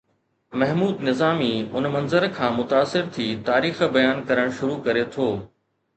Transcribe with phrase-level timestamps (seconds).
[0.59, 5.29] محمود نظامي ان منظر کان متاثر ٿي تاريخ بيان ڪرڻ شروع ڪري ٿو